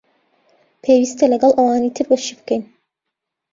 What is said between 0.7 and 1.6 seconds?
پێوستە لەگەڵ